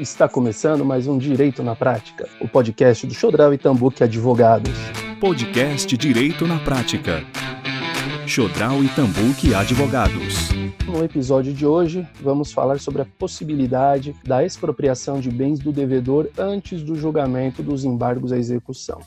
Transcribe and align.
Está 0.00 0.26
começando 0.26 0.82
mais 0.82 1.06
um 1.06 1.18
Direito 1.18 1.62
na 1.62 1.76
Prática, 1.76 2.26
o 2.40 2.48
podcast 2.48 3.06
do 3.06 3.12
Chodral 3.12 3.52
e 3.52 3.58
Tambuque 3.58 4.02
Advogados. 4.02 4.72
Podcast 5.20 5.94
Direito 5.94 6.46
na 6.46 6.58
Prática. 6.58 7.22
Chodral 8.26 8.82
e 8.82 8.88
Tambuque 8.88 9.54
Advogados. 9.54 10.48
No 10.86 11.04
episódio 11.04 11.52
de 11.52 11.66
hoje, 11.66 12.08
vamos 12.18 12.50
falar 12.50 12.80
sobre 12.80 13.02
a 13.02 13.06
possibilidade 13.18 14.16
da 14.24 14.42
expropriação 14.42 15.20
de 15.20 15.30
bens 15.30 15.58
do 15.58 15.70
devedor 15.70 16.30
antes 16.38 16.82
do 16.82 16.96
julgamento 16.96 17.62
dos 17.62 17.84
embargos 17.84 18.32
à 18.32 18.38
execução. 18.38 19.02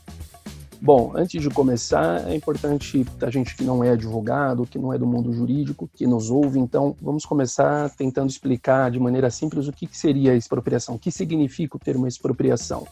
Bom, 0.86 1.14
antes 1.16 1.42
de 1.42 1.50
começar, 1.50 2.30
é 2.30 2.36
importante 2.36 3.06
a 3.22 3.30
gente 3.30 3.56
que 3.56 3.64
não 3.64 3.82
é 3.82 3.92
advogado, 3.92 4.66
que 4.66 4.78
não 4.78 4.92
é 4.92 4.98
do 4.98 5.08
mundo 5.08 5.32
jurídico, 5.32 5.90
que 5.94 6.06
nos 6.06 6.30
ouve, 6.30 6.60
então 6.60 6.94
vamos 7.02 7.26
começar 7.26 7.90
tentando 7.92 8.30
explicar 8.30 8.92
de 8.92 9.00
maneira 9.00 9.30
simples 9.30 9.66
o 9.70 9.72
que 9.72 9.88
seria 9.98 10.34
a 10.34 10.36
expropriação, 10.36 10.96
o 10.96 11.00
que 11.00 11.10
significa 11.10 11.78
o 11.78 11.80
termo 11.80 12.06
expropriação. 12.06 12.86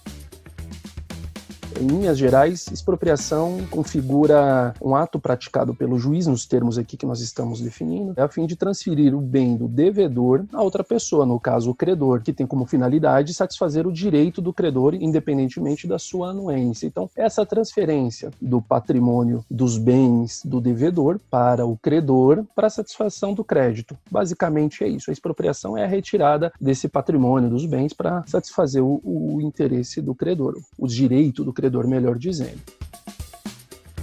Em 1.82 1.88
linhas 1.88 2.16
gerais, 2.16 2.68
expropriação 2.68 3.58
configura 3.72 4.72
um 4.80 4.96
ato 4.96 5.20
praticado 5.20 5.74
pelo 5.74 5.98
juiz, 5.98 6.28
nos 6.28 6.46
termos 6.46 6.78
aqui 6.78 6.96
que 6.96 7.08
nós 7.08 7.22
estamos 7.22 7.60
definindo, 7.60 8.14
a 8.22 8.28
fim 8.28 8.46
de 8.46 8.56
transferir 8.56 9.16
o 9.16 9.20
bem 9.20 9.58
do 9.58 9.68
devedor 9.68 10.46
a 10.54 10.62
outra 10.62 10.84
pessoa, 10.84 11.26
no 11.26 11.40
caso 11.40 11.72
o 11.72 11.74
credor, 11.74 12.22
que 12.22 12.32
tem 12.32 12.46
como 12.46 12.68
finalidade 12.68 13.34
satisfazer 13.34 13.88
o 13.88 13.92
direito 13.92 14.44
do 14.44 14.54
credor, 14.54 14.94
independentemente 14.94 15.88
da 15.88 15.98
sua 15.98 16.30
anuência. 16.30 16.86
Então, 16.86 17.10
essa 17.16 17.44
transferência 17.48 18.30
do 18.40 18.62
patrimônio 18.62 19.44
dos 19.50 19.80
bens 19.80 20.44
do 20.46 20.62
devedor 20.62 21.20
para 21.32 21.66
o 21.66 21.76
credor 21.78 22.46
para 22.54 22.70
satisfação 22.70 23.34
do 23.34 23.44
crédito. 23.44 23.98
Basicamente 24.12 24.84
é 24.84 24.88
isso. 24.88 25.10
A 25.10 25.14
expropriação 25.14 25.76
é 25.76 25.84
a 25.84 25.88
retirada 25.88 26.54
desse 26.62 26.88
patrimônio 26.88 27.50
dos 27.50 27.66
bens 27.66 27.92
para 27.92 28.24
satisfazer 28.28 28.84
o, 28.84 29.02
o 29.04 29.42
interesse 29.42 30.00
do 30.00 30.14
credor, 30.14 30.60
o 30.78 30.88
direito 30.88 31.44
do 31.44 31.52
credor 31.52 31.71
melhor 31.88 32.18
dizendo. 32.18 32.60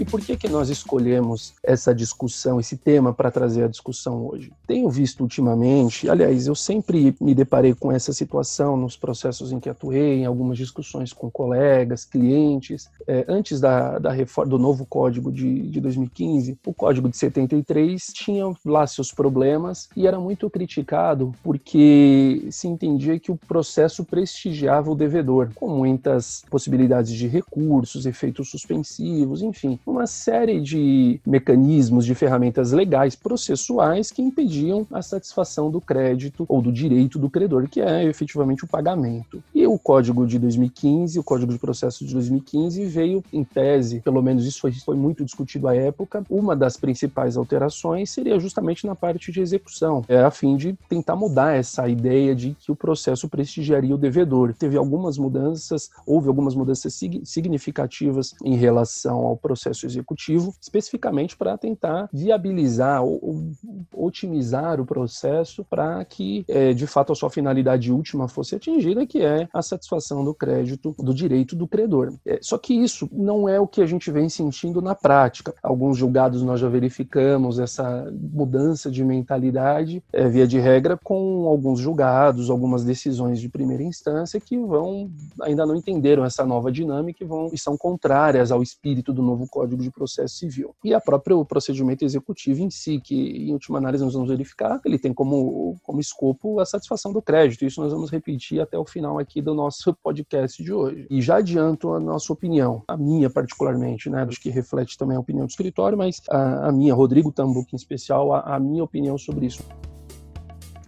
E 0.01 0.05
por 0.05 0.21
que 0.21 0.37
que 0.37 0.49
nós 0.49 0.69
escolhemos 0.69 1.55
essa 1.61 1.93
discussão, 1.93 2.61
esse 2.61 2.77
tema 2.77 3.13
para 3.13 3.33
trazer 3.33 3.65
a 3.65 3.69
discussão 3.69 4.29
hoje? 4.29 4.53
Tenho 4.65 4.89
visto 4.89 5.23
ultimamente, 5.23 6.09
aliás, 6.09 6.47
eu 6.47 6.55
sempre 6.55 7.17
me 7.21 7.35
deparei 7.35 7.75
com 7.75 7.91
essa 7.91 8.13
situação 8.13 8.77
nos 8.77 8.97
processos 8.97 9.51
em 9.51 9.59
que 9.59 9.69
atuei, 9.69 10.21
em 10.21 10.25
algumas 10.25 10.57
discussões 10.57 11.13
com 11.13 11.29
colegas, 11.29 12.05
clientes, 12.05 12.89
é, 13.09 13.25
antes 13.27 13.61
da, 13.61 13.99
da 13.99 14.13
reforma 14.13 14.51
do 14.51 14.57
novo 14.59 14.87
código 14.87 15.33
de, 15.33 15.63
de 15.69 15.81
2015, 15.81 16.57
o 16.65 16.73
código 16.73 17.09
de 17.09 17.17
73 17.17 18.01
tinha 18.15 18.45
lá 18.65 18.87
seus 18.87 19.11
problemas 19.11 19.89
e 19.97 20.07
era 20.07 20.21
muito 20.21 20.49
criticado 20.49 21.33
porque 21.43 22.47
se 22.53 22.69
entendia 22.69 23.19
que 23.19 23.33
o 23.33 23.37
processo 23.37 24.05
prestigiava 24.05 24.93
o 24.93 24.95
devedor, 24.95 25.51
com 25.57 25.69
muitas 25.69 26.45
possibilidades 26.49 27.13
de 27.13 27.27
recursos, 27.27 28.07
efeitos 28.07 28.49
suspensivos, 28.49 29.43
enfim, 29.43 29.77
uma 29.91 30.07
série 30.07 30.61
de 30.61 31.21
mecanismos, 31.27 32.05
de 32.05 32.15
ferramentas 32.15 32.73
legais 32.73 33.15
processuais 33.17 34.11
que 34.11 34.23
impediam 34.23 34.87
a 34.93 35.03
satisfação 35.03 35.71
do 35.71 35.81
crédito 35.81 36.45
ou 36.49 36.61
do 36.61 36.73
direito 36.73 37.19
do 37.19 37.31
credor, 37.31 37.69
que 37.69 37.81
é 37.81 38.05
efetivamente 38.05 38.65
o 38.65 38.69
pagamento. 38.69 39.43
E 39.55 39.67
o 39.67 39.79
Código 39.79 40.27
de 40.27 40.39
2015, 40.39 41.19
o 41.19 41.23
Código 41.23 41.53
de 41.53 41.59
Processo 41.59 42.05
de 42.05 42.13
2015, 42.13 42.85
veio 42.85 43.25
em 43.33 43.43
tese, 43.43 44.01
pelo 44.01 44.23
menos 44.23 44.45
isso 44.45 44.61
foi, 44.61 44.73
foi 44.73 44.97
muito 44.97 45.25
discutido 45.25 45.69
à 45.69 45.75
época, 45.75 46.25
uma 46.29 46.55
das 46.55 46.77
principais 46.77 47.37
alterações 47.37 48.11
seria 48.11 48.39
justamente 48.39 48.87
na 48.87 48.95
parte 48.95 49.33
de 49.33 49.41
execução, 49.41 50.05
é, 50.09 50.23
a 50.23 50.31
fim 50.31 50.57
de 50.57 50.77
tentar 50.89 51.17
mudar 51.17 51.55
essa 51.55 51.89
ideia 51.89 52.35
de 52.35 52.57
que 52.61 52.71
o 52.71 52.77
processo 52.77 53.29
prestigiaria 53.29 53.95
o 53.95 53.99
devedor. 53.99 54.55
Teve 54.55 54.77
algumas 54.77 55.19
mudanças, 55.19 55.91
houve 56.07 56.29
algumas 56.29 56.55
mudanças 56.55 56.99
significativas 57.25 58.35
em 58.45 58.57
relação 58.57 59.19
ao 59.27 59.37
processo 59.37 59.78
processo 59.79 59.87
executivo, 59.87 60.55
especificamente 60.61 61.37
para 61.37 61.57
tentar 61.57 62.09
viabilizar 62.13 63.03
ou, 63.03 63.19
ou, 63.23 64.07
otimizar 64.07 64.81
o 64.81 64.87
processo 64.87 65.65
para 65.65 66.05
que, 66.05 66.45
é, 66.49 66.73
de 66.73 66.87
fato, 66.87 67.13
a 67.13 67.15
sua 67.15 67.31
finalidade 67.31 67.93
última 67.93 68.29
fosse 68.29 68.57
atingida, 68.57 69.07
que 69.07 69.23
é 69.23 69.49
a 69.53 69.63
satisfação 69.63 70.25
do 70.25 70.35
crédito, 70.35 70.95
do 70.99 71.15
direito 71.15 71.55
do 71.55 71.69
credor. 71.69 72.15
É, 72.27 72.39
só 72.43 72.59
que 72.59 72.75
isso 72.75 73.09
não 73.13 73.49
é 73.49 73.61
o 73.61 73.67
que 73.67 73.83
a 73.83 73.87
gente 73.87 74.11
vem 74.11 74.29
sentindo 74.29 74.81
na 74.81 74.95
prática. 74.95 75.55
Alguns 75.63 75.97
julgados 75.97 76.43
nós 76.43 76.61
já 76.61 76.69
verificamos 76.69 77.59
essa 77.59 78.11
mudança 78.13 78.91
de 78.91 79.05
mentalidade, 79.05 80.03
é, 80.13 80.29
via 80.29 80.47
de 80.47 80.59
regra, 80.59 80.99
com 81.03 81.47
alguns 81.47 81.81
julgados, 81.81 82.51
algumas 82.51 82.85
decisões 82.85 83.41
de 83.41 83.49
primeira 83.49 83.83
instância 83.83 84.41
que 84.41 84.57
vão 84.59 85.11
ainda 85.43 85.67
não 85.67 85.77
entenderam 85.77 86.25
essa 86.25 86.45
nova 86.45 86.73
dinâmica 86.73 87.23
e 87.23 87.27
vão 87.27 87.51
e 87.53 87.59
são 87.59 87.77
contrárias 87.77 88.51
ao 88.51 88.63
espírito 88.63 89.13
do 89.13 89.23
novo 89.23 89.47
Código 89.49 89.68
Código 89.69 89.83
de 89.83 89.91
Processo 89.91 90.37
Civil. 90.37 90.75
E 90.83 90.95
a 90.95 91.01
próprio 91.01 91.45
procedimento 91.45 92.05
executivo 92.05 92.63
em 92.63 92.71
si, 92.71 93.01
que 93.01 93.15
em 93.15 93.53
última 93.53 93.79
análise 93.79 94.03
nós 94.03 94.15
vamos 94.15 94.29
verificar, 94.29 94.81
ele 94.85 94.99
tem 94.99 95.13
como, 95.13 95.77
como 95.83 96.01
escopo 96.01 96.59
a 96.61 96.65
satisfação 96.65 97.13
do 97.13 97.21
crédito. 97.21 97.65
Isso 97.65 97.81
nós 97.81 97.93
vamos 97.93 98.11
repetir 98.11 98.61
até 98.61 98.79
o 98.79 98.85
final 98.85 99.19
aqui 99.19 99.43
do 99.43 99.55
nosso 99.55 99.95
podcast 100.03 100.63
de 100.63 100.73
hoje. 100.73 101.07
E 101.11 101.21
já 101.21 101.37
adianto 101.37 101.93
a 101.93 102.01
nossa 102.01 102.33
opinião, 102.33 102.83
a 102.89 102.97
minha 102.97 103.29
particularmente, 103.29 104.09
né? 104.09 104.23
Acho 104.23 104.41
que 104.41 104.51
reflete 104.51 104.97
também 104.97 105.17
a 105.17 105.21
opinião 105.21 105.47
do 105.47 105.51
escritório, 105.51 105.99
mas 105.99 106.23
a, 106.31 106.69
a 106.69 106.73
minha, 106.73 106.95
Rodrigo 106.95 107.31
Tambuque 107.31 107.75
em 107.75 107.77
especial, 107.77 108.33
a, 108.33 108.57
a 108.57 108.61
minha 108.61 108.83
opinião 108.83 109.19
sobre 109.19 109.47
isso. 109.47 109.63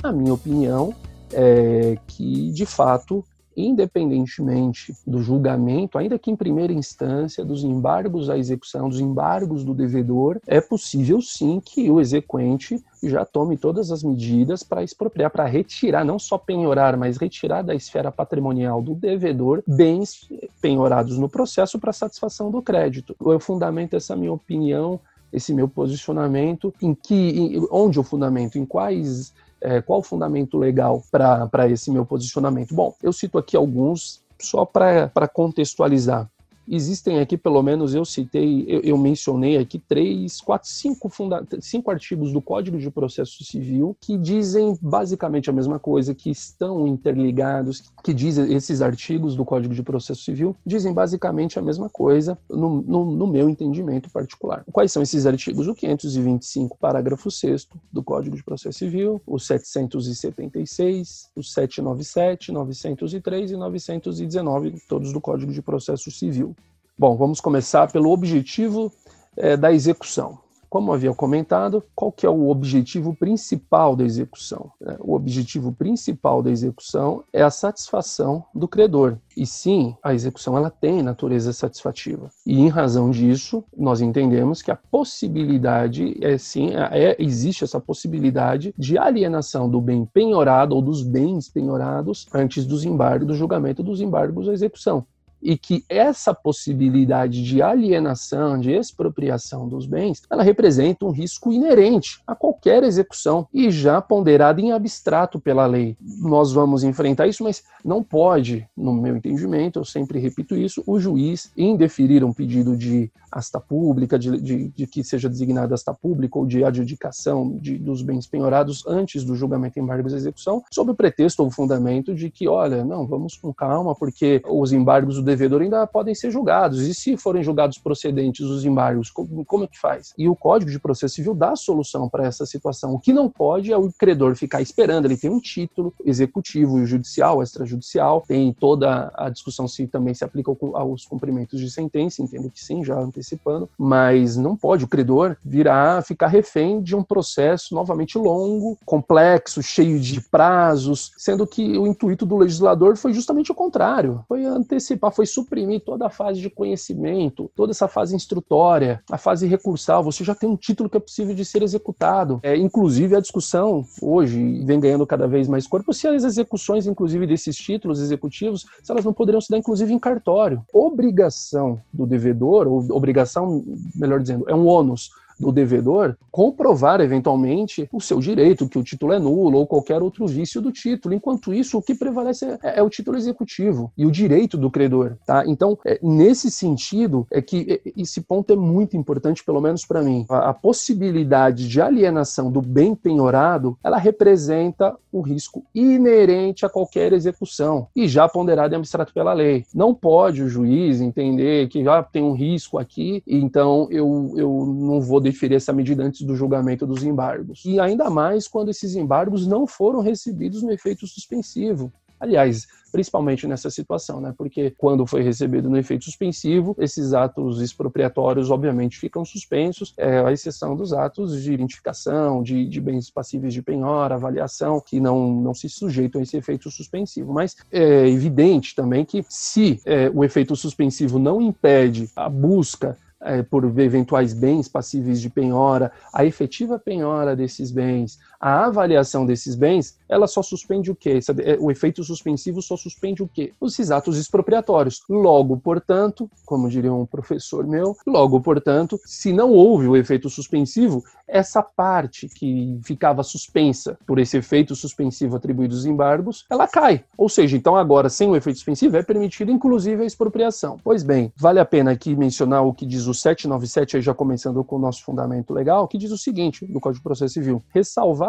A 0.03 0.13
minha 0.13 0.33
opinião 0.33 0.95
é 1.33 1.99
que, 2.07 2.51
de 2.53 2.65
fato, 2.65 3.25
independentemente 3.57 4.95
do 5.07 5.23
julgamento, 5.23 5.99
ainda 5.99 6.19
que 6.19 6.31
em 6.31 6.37
primeira 6.37 6.73
instância, 6.73 7.45
dos 7.45 7.65
embargos 7.65 8.31
à 8.31 8.39
execução, 8.39 8.89
dos 8.89 9.01
embargos 9.01 9.65
do 9.65 9.75
devedor, 9.75 10.41
é 10.47 10.61
possível 10.61 11.21
sim 11.21 11.61
que 11.65 11.91
o 11.91 12.01
exequente 12.01 12.83
já 13.03 13.25
tome 13.25 13.57
todas 13.57 13.91
as 13.91 14.03
medidas 14.03 14.63
para 14.63 14.83
expropriar, 14.83 15.31
para 15.31 15.47
retirar, 15.47 16.05
não 16.05 16.19
só 16.19 16.37
penhorar, 16.37 16.97
mas 16.97 17.17
retirar 17.17 17.63
da 17.63 17.75
esfera 17.75 18.13
patrimonial 18.13 18.83
do 18.83 18.95
devedor 18.95 19.63
bens 19.67 20.29
penhorados 20.61 21.19
no 21.19 21.29
processo 21.29 21.79
para 21.79 21.93
satisfação 21.93 22.51
do 22.51 22.61
crédito. 22.61 23.17
Eu 23.21 23.41
fundamento 23.41 23.97
essa 23.97 24.15
minha 24.15 24.33
opinião, 24.33 25.01
esse 25.33 25.55
meu 25.55 25.69
posicionamento, 25.69 26.75
em 26.83 26.95
que, 26.95 27.15
em, 27.15 27.67
onde 27.71 27.99
o 27.99 28.03
fundamento, 28.03 28.59
em 28.59 28.67
quais 28.67 29.33
é, 29.61 29.81
qual 29.81 30.01
o 30.01 30.03
fundamento 30.03 30.59
legal 30.59 31.03
para 31.11 31.69
esse 31.69 31.91
meu 31.91 32.05
posicionamento? 32.05 32.75
Bom, 32.75 32.95
eu 33.03 33.13
cito 33.13 33.39
aqui 33.39 33.57
alguns 33.57 34.23
só 34.39 34.65
para 34.65 35.29
contextualizar. 35.33 36.29
Existem 36.73 37.19
aqui, 37.19 37.37
pelo 37.37 37.61
menos 37.65 37.97
eu 37.97 38.05
citei, 38.05 38.65
eu, 38.69 38.81
eu 38.83 38.97
mencionei 38.97 39.57
aqui 39.57 39.77
três, 39.77 40.41
quatro, 40.41 40.69
cinco, 40.69 41.09
funda 41.09 41.45
cinco 41.61 41.91
artigos 41.91 42.33
do 42.33 42.41
Código 42.41 42.79
de 42.79 42.89
Processo 42.93 43.43
Civil 43.43 43.97
que 44.01 44.17
dizem 44.17 44.79
basicamente 44.81 45.51
a 45.51 45.53
mesma 45.53 45.81
coisa, 45.81 46.15
que 46.15 46.31
estão 46.31 46.87
interligados, 46.87 47.83
que 48.05 48.15
dizem 48.15 48.55
esses 48.55 48.81
artigos 48.81 49.35
do 49.35 49.45
Código 49.45 49.75
de 49.75 49.83
Processo 49.83 50.23
Civil 50.23 50.55
dizem 50.65 50.93
basicamente 50.95 51.59
a 51.59 51.63
mesma 51.63 51.89
coisa 51.89 52.39
no, 52.49 52.81
no, 52.83 53.05
no 53.05 53.27
meu 53.27 53.51
entendimento 53.51 54.09
particular. 54.09 54.65
Quais 54.71 54.93
são 54.93 55.03
esses 55.03 55.27
artigos? 55.27 55.67
O 55.67 55.75
525, 55.75 56.79
parágrafo 56.79 57.33
6 57.33 57.67
do 57.93 58.03
Código 58.03 58.37
de 58.37 58.45
Processo 58.45 58.79
Civil, 58.79 59.21
o 59.27 59.41
776, 59.41 61.31
o 61.35 61.43
797, 61.43 62.53
903 62.53 63.51
e 63.51 63.57
919, 63.57 64.83
todos 64.89 65.13
do 65.13 65.21
Código 65.21 65.53
de 65.53 65.61
Processo 65.61 66.11
Civil. 66.13 66.55
Bom, 67.01 67.17
vamos 67.17 67.41
começar 67.41 67.91
pelo 67.91 68.11
objetivo 68.11 68.93
é, 69.35 69.57
da 69.57 69.73
execução. 69.73 70.39
Como 70.69 70.93
havia 70.93 71.15
comentado, 71.15 71.83
qual 71.95 72.13
que 72.13 72.27
é 72.27 72.29
o 72.29 72.51
objetivo 72.51 73.17
principal 73.17 73.97
da 73.97 74.05
execução? 74.05 74.71
É, 74.87 74.97
o 75.01 75.15
objetivo 75.15 75.73
principal 75.73 76.43
da 76.43 76.51
execução 76.51 77.25
é 77.33 77.43
a 77.43 77.49
satisfação 77.49 78.45
do 78.55 78.69
credor. 78.69 79.17
E 79.35 79.47
sim, 79.47 79.97
a 80.03 80.13
execução 80.13 80.59
ela 80.59 80.69
tem 80.69 81.03
natureza 81.03 81.55
satisfativa. 81.55 82.29
E 82.45 82.61
em 82.61 82.69
razão 82.69 83.11
disso, 83.11 83.65
nós 83.75 84.03
entendemos 84.03 84.61
que 84.61 84.71
a 84.71 84.77
possibilidade 84.77 86.19
é 86.23 86.37
sim, 86.37 86.73
é, 86.75 87.17
existe 87.19 87.65
essa 87.65 87.81
possibilidade 87.81 88.75
de 88.77 88.99
alienação 88.99 89.71
do 89.71 89.81
bem 89.81 90.05
penhorado 90.05 90.77
ou 90.77 90.83
dos 90.83 91.03
bens 91.03 91.49
penhorados 91.49 92.29
antes 92.35 92.67
dos 92.67 92.85
embargos, 92.85 93.27
do 93.27 93.35
julgamento 93.35 93.83
dos 93.83 94.03
embargos 94.03 94.51
à 94.51 94.53
execução. 94.53 95.07
E 95.43 95.57
que 95.57 95.85
essa 95.89 96.35
possibilidade 96.35 97.43
de 97.43 97.63
alienação, 97.63 98.59
de 98.59 98.73
expropriação 98.73 99.69
dos 99.69 99.87
bens, 99.87 100.23
ela 100.31 100.43
representa 100.43 101.05
um 101.05 101.11
risco 101.11 101.53
inerente 101.53 102.21
a 102.27 102.35
qualquer 102.35 102.83
execução 102.83 103.47
e 103.53 103.71
já 103.71 104.01
ponderado 104.01 104.61
em 104.61 104.73
abstrato 104.73 105.41
pela 105.41 105.67
lei. 105.67 105.97
Nós 106.01 106.53
vamos 106.53 106.85
enfrentar 106.85 107.27
isso, 107.27 107.45
mas 107.45 107.63
não 107.85 108.03
pode, 108.03 108.67
no 108.77 108.93
meu 108.93 109.17
entendimento, 109.17 109.79
eu 109.79 109.85
sempre 109.85 110.19
repito 110.19 110.57
isso, 110.57 110.83
o 110.87 110.99
juiz 110.99 111.51
indeferir 111.57 112.25
um 112.25 112.33
pedido 112.33 112.77
de 112.77 113.11
asta 113.31 113.61
pública, 113.61 114.19
de, 114.19 114.41
de, 114.41 114.69
de 114.69 114.87
que 114.87 115.05
seja 115.05 115.29
designada 115.29 115.75
asta 115.75 115.95
pública 115.95 116.39
ou 116.39 116.47
de 116.47 116.65
adjudicação 116.65 117.57
de, 117.59 117.79
dos 117.79 118.03
bens 118.03 118.27
penhorados 118.27 118.85
antes 118.87 119.25
do 119.25 119.37
julgamento 119.37 119.79
em 119.79 119.83
embargos 119.83 120.13
e 120.13 120.17
execução, 120.17 120.63
sob 120.73 120.91
o 120.91 120.95
pretexto 120.95 121.43
ou 121.43 121.51
fundamento 121.51 122.15
de 122.15 122.31
que, 122.31 122.49
olha, 122.49 122.85
não, 122.85 123.07
vamos 123.07 123.37
com 123.37 123.53
calma, 123.55 123.95
porque 123.95 124.43
os 124.49 124.73
embargos 124.73 125.23
devedor 125.31 125.63
ainda 125.63 125.87
podem 125.87 126.15
ser 126.15 126.31
julgados, 126.31 126.81
e 126.81 126.95
se 126.95 127.17
forem 127.17 127.43
julgados 127.43 127.79
procedentes 127.79 128.47
os 128.47 128.65
embargos, 128.65 129.11
como, 129.11 129.65
é 129.65 129.67
que 129.67 129.79
faz? 129.79 130.13
E 130.19 130.29
o 130.29 130.37
Código 130.37 130.71
de 130.71 130.79
Processo 130.79 131.15
Civil 131.15 131.35
dá 131.35 131.55
solução 131.57 132.09
para 132.09 132.27
essa 132.27 132.45
situação. 132.45 132.95
O 132.95 132.99
que 132.99 133.13
não 133.13 133.29
pode 133.29 133.73
é 133.73 133.77
o 133.77 133.91
credor 133.93 134.35
ficar 134.35 134.61
esperando, 134.61 135.07
ele 135.07 135.17
tem 135.17 135.31
um 135.31 135.41
título 135.41 135.93
executivo, 136.05 136.85
judicial, 136.85 137.43
extrajudicial, 137.43 138.25
tem 138.27 138.53
toda 138.53 139.13
a 139.15 139.29
discussão 139.31 139.67
se 139.69 139.87
também 139.87 140.15
se 140.15 140.25
aplica 140.25 140.51
aos 140.75 141.05
cumprimentos 141.05 141.61
de 141.61 141.71
sentença, 141.71 142.23
entendo 142.23 142.51
que 142.51 142.63
sim, 142.63 142.85
já 142.85 142.99
antecipando, 142.99 143.69
mas 143.79 144.37
não 144.37 144.57
pode. 144.57 144.85
O 144.85 144.89
credor 144.89 145.37
virar, 145.45 146.03
ficar 146.03 146.27
refém 146.27 146.83
de 146.83 146.97
um 146.97 147.03
processo 147.03 147.75
novamente 147.75 148.19
longo, 148.19 148.77
complexo, 148.85 149.63
cheio 149.63 150.01
de 150.01 150.21
prazos, 150.21 151.13
sendo 151.17 151.47
que 151.47 151.79
o 151.79 151.87
intuito 151.87 152.27
do 152.27 152.37
legislador 152.37 152.97
foi 152.97 153.13
justamente 153.13 153.53
o 153.53 153.55
contrário, 153.55 154.25
foi 154.29 154.45
antecipar, 154.45 155.13
foi 155.13 155.20
suprimir 155.27 155.81
toda 155.81 156.07
a 156.07 156.11
fase 156.11 156.41
de 156.41 156.51
conhecimento, 156.51 157.51
toda 157.55 157.73
essa 157.73 157.89
fase 157.89 158.15
instrutória, 158.15 159.03
a 159.11 159.19
fase 159.19 159.47
recursal, 159.47 160.03
você 160.03 160.25
já 160.25 160.35
tem 160.35 160.49
um 160.49 160.57
título 160.57 160.89
que 160.89 160.97
é 160.97 161.01
possível 161.01 161.35
de 161.35 161.45
ser 161.45 161.63
executado. 161.63 162.41
É, 162.43 162.57
inclusive 162.57 163.17
a 163.17 163.21
discussão 163.21 163.85
hoje 164.01 164.63
vem 164.65 164.81
ganhando 164.81 165.07
cada 165.07 165.27
vez 165.27 165.49
mais 165.49 165.67
corpo 165.67 165.93
se 165.93 166.07
as 166.09 166.25
execuções, 166.25 166.87
inclusive 166.87 167.27
desses 167.27 167.57
títulos 167.57 168.01
executivos, 168.01 168.67
se 168.83 168.91
elas 168.91 169.05
não 169.05 169.13
poderiam 169.13 169.41
se 169.41 169.51
dar 169.51 169.59
inclusive 169.59 169.93
em 169.93 169.99
cartório. 169.99 170.65
Obrigação 170.73 171.81
do 171.93 172.07
devedor, 172.07 172.67
ou 172.67 172.85
obrigação, 172.91 173.65
melhor 173.95 174.21
dizendo, 174.21 174.45
é 174.49 174.55
um 174.55 174.67
ônus 174.67 175.11
do 175.41 175.51
devedor 175.51 176.17
comprovar 176.31 177.01
eventualmente 177.01 177.89
o 177.93 178.01
seu 178.01 178.21
direito, 178.21 178.69
que 178.69 178.79
o 178.79 178.83
título 178.83 179.13
é 179.13 179.19
nulo 179.19 179.59
ou 179.59 179.67
qualquer 179.67 180.03
outro 180.03 180.27
vício 180.27 180.61
do 180.61 180.71
título. 180.71 181.15
Enquanto 181.15 181.53
isso, 181.53 181.79
o 181.79 181.83
que 181.83 181.95
prevalece 181.95 182.47
é, 182.63 182.79
é 182.79 182.83
o 182.83 182.91
título 182.91 183.17
executivo 183.17 183.93
e 183.97 184.07
o 184.07 184.11
direito 184.11 184.57
do 184.57 184.71
credor, 184.71 185.17
tá? 185.27 185.45
Então, 185.47 185.79
é, 185.85 185.99
nesse 186.03 186.51
sentido, 186.51 187.27
é 187.31 187.43
que 187.43 187.81
é, 187.85 187.93
esse 187.97 188.21
ponto 188.21 188.53
é 188.53 188.57
muito 188.57 188.97
importante, 188.97 189.45
pelo 189.45 189.61
menos 189.61 189.85
para 189.85 190.03
mim. 190.03 190.25
A, 190.29 190.51
a, 190.51 190.55
possibilidade 190.55 191.69
de 191.69 191.81
alienação 191.81 192.51
do 192.51 192.61
bem 192.61 192.95
penhorado, 192.95 193.77
ela 193.83 193.97
representa 193.97 194.97
o 195.11 195.21
risco 195.21 195.65
inerente 195.75 196.65
a 196.65 196.69
qualquer 196.69 197.13
execução 197.13 197.89
e 197.97 198.07
já 198.07 198.29
ponderado 198.29 198.75
em 198.75 198.79
abstrato 198.79 199.13
pela 199.13 199.33
lei. 199.33 199.65
Não 199.75 199.95
pode 199.95 200.43
o 200.43 200.49
juiz 200.49 201.01
entender 201.01 201.69
que 201.69 201.83
já 201.83 202.03
tem 202.03 202.23
um 202.23 202.33
risco 202.33 202.79
aqui, 202.79 203.23
então 203.27 203.89
eu, 203.91 204.35
eu 204.37 204.67
não 204.67 205.01
vou 205.01 205.21
deferir 205.31 205.57
essa 205.57 205.73
medida 205.73 206.03
antes 206.03 206.23
do 206.23 206.37
julgamento 206.37 206.87
dos 206.87 207.03
embargos. 207.03 207.65
E 207.65 207.79
ainda 207.81 208.11
mais 208.11 208.49
quando 208.49 208.71
esses 208.71 208.95
embargos 208.95 209.47
não 209.47 209.67
foram 209.67 210.01
recebidos 210.01 210.63
no 210.63 210.73
efeito 210.73 211.07
suspensivo. 211.07 211.93
Aliás, 212.21 212.67
principalmente 212.93 213.47
nessa 213.47 213.71
situação, 213.71 214.21
né? 214.21 214.35
Porque 214.37 214.75
quando 214.77 215.07
foi 215.07 215.23
recebido 215.23 215.71
no 215.71 215.79
efeito 215.79 216.05
suspensivo, 216.05 216.77
esses 216.79 217.15
atos 217.15 217.63
expropriatórios, 217.63 218.51
obviamente, 218.51 218.99
ficam 218.99 219.25
suspensos, 219.25 219.95
é, 219.97 220.19
à 220.19 220.31
exceção 220.31 220.77
dos 220.77 220.93
atos 220.93 221.43
de 221.43 221.55
identificação, 221.55 222.43
de, 222.43 222.67
de, 222.69 222.79
bens 222.79 223.09
passíveis 223.09 223.55
de 223.55 223.63
penhora, 223.63 224.17
avaliação, 224.17 224.83
que 224.85 225.01
não, 225.01 225.33
não 225.33 225.55
se 225.55 225.69
sujeitam 225.71 226.21
a 226.21 226.23
esse 226.23 226.37
efeito 226.37 226.71
suspensivo. 226.71 227.33
Mas 227.33 227.57
é 227.73 228.07
evidente 228.07 228.75
também 228.75 229.03
que 229.03 229.25
se 229.27 229.81
é, 229.87 230.11
o 230.13 230.23
efeito 230.23 230.55
suspensivo 230.55 231.19
não 231.19 231.41
impede 231.41 232.11
a 232.15 232.29
busca 232.29 232.99
é, 233.23 233.43
por 233.43 233.65
eventuais 233.79 234.33
bens 234.33 234.69
passíveis 234.69 235.21
de 235.21 235.29
penhora, 235.29 235.93
a 236.13 236.25
efetiva 236.25 236.79
penhora 236.79 237.37
desses 237.37 237.71
bens, 237.71 238.19
a 238.41 238.65
avaliação 238.65 239.27
desses 239.27 239.55
bens, 239.55 239.99
ela 240.09 240.27
só 240.27 240.43
suspende 240.43 240.91
o 240.91 240.95
quê? 240.95 241.19
É, 241.45 241.59
o 241.61 241.71
efeito 241.71 242.03
suspensivo 242.03 242.63
só 242.63 242.77
suspende 242.77 243.23
o 243.23 243.29
quê? 243.29 243.53
Os 243.61 243.79
atos 243.91 244.17
expropriatórios. 244.17 245.03
Logo, 245.09 245.59
portanto, 245.59 246.31
como 246.47 246.69
diria 246.69 246.93
um 246.93 247.05
professor 247.05 247.67
meu, 247.67 247.97
logo, 248.07 248.41
portanto, 248.41 248.99
se 249.05 249.33
não 249.33 249.53
houve 249.53 249.87
o 249.87 249.97
efeito 249.97 250.31
suspensivo, 250.31 251.03
essa 251.31 251.63
parte 251.63 252.29
que 252.29 252.79
ficava 252.83 253.23
suspensa 253.23 253.97
por 254.07 254.19
esse 254.19 254.37
efeito 254.37 254.75
suspensivo 254.75 255.37
atribuído 255.37 255.75
aos 255.75 255.85
embargos, 255.85 256.45
ela 256.51 256.67
cai. 256.67 257.05
Ou 257.17 257.29
seja, 257.29 257.57
então 257.57 257.77
agora, 257.77 258.09
sem 258.09 258.29
o 258.29 258.37
efeito 258.37 258.57
suspensivo, 258.57 258.97
é 258.97 259.03
permitido 259.03 259.51
inclusive 259.51 260.03
a 260.03 260.07
expropriação. 260.07 260.79
Pois 260.83 261.03
bem, 261.03 261.33
vale 261.37 261.61
a 261.61 261.65
pena 261.65 261.93
aqui 261.93 262.17
mencionar 262.17 262.65
o 262.65 262.75
que 262.75 262.85
diz 262.85 263.07
o 263.07 263.15
797, 263.15 263.97
aí 263.97 264.03
já 264.03 264.13
começando 264.13 264.63
com 264.65 264.77
o 264.77 264.79
nosso 264.79 265.05
fundamento 265.05 265.55
legal, 265.55 265.87
que 265.87 265.99
diz 265.99 266.11
o 266.11 266.19
seguinte, 266.19 266.67
do 266.67 266.81
Código 266.81 266.99
de 266.99 267.05
Processo 267.05 267.35
Civil: 267.35 267.63